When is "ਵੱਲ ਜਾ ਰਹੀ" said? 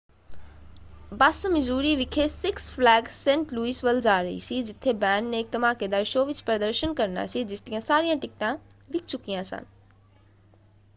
3.83-4.39